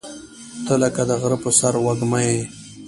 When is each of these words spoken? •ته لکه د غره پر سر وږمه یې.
•ته 0.65 0.73
لکه 0.81 1.01
د 1.09 1.11
غره 1.21 1.37
پر 1.43 1.53
سر 1.59 1.73
وږمه 1.85 2.19
یې. 2.27 2.41